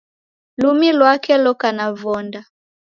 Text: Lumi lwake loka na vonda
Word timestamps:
Lumi 0.57 0.91
lwake 0.93 1.37
loka 1.37 1.71
na 1.71 1.93
vonda 1.93 2.45